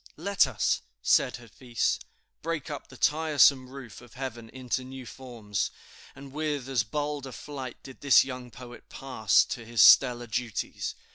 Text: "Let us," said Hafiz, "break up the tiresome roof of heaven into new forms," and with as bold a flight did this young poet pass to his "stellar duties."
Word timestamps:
"Let 0.17 0.47
us," 0.47 0.81
said 1.03 1.35
Hafiz, 1.35 1.99
"break 2.41 2.71
up 2.71 2.87
the 2.87 2.97
tiresome 2.97 3.69
roof 3.69 4.01
of 4.01 4.15
heaven 4.15 4.49
into 4.49 4.83
new 4.83 5.05
forms," 5.05 5.69
and 6.15 6.33
with 6.33 6.67
as 6.67 6.81
bold 6.83 7.27
a 7.27 7.31
flight 7.31 7.77
did 7.83 8.01
this 8.01 8.25
young 8.25 8.49
poet 8.49 8.89
pass 8.89 9.45
to 9.45 9.63
his 9.63 9.83
"stellar 9.83 10.25
duties." 10.25 10.95